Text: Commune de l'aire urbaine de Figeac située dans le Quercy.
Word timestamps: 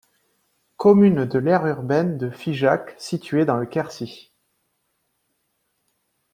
Commune 0.77 1.25
de 1.27 1.37
l'aire 1.37 1.67
urbaine 1.67 2.17
de 2.17 2.31
Figeac 2.31 2.95
située 2.97 3.45
dans 3.45 3.57
le 3.57 3.67
Quercy. 3.67 4.31